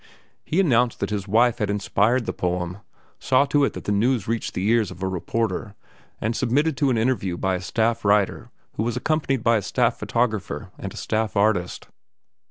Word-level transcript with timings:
He 0.43 0.59
announced 0.59 0.99
that 0.99 1.11
his 1.11 1.27
wife 1.27 1.59
had 1.59 1.69
inspired 1.69 2.25
the 2.25 2.33
poem, 2.33 2.79
saw 3.19 3.45
to 3.45 3.63
it 3.65 3.73
that 3.73 3.83
the 3.83 3.91
news 3.91 4.27
reached 4.27 4.55
the 4.55 4.67
ears 4.67 4.89
of 4.89 5.03
a 5.03 5.07
reporter, 5.07 5.75
and 6.19 6.35
submitted 6.35 6.75
to 6.77 6.89
an 6.89 6.97
interview 6.97 7.37
by 7.37 7.53
a 7.53 7.61
staff 7.61 8.03
writer 8.03 8.49
who 8.77 8.81
was 8.83 8.97
accompanied 8.97 9.43
by 9.43 9.57
a 9.57 9.61
staff 9.61 9.99
photographer 9.99 10.71
and 10.79 10.91
a 10.91 10.97
staff 10.97 11.35
artist. 11.37 11.87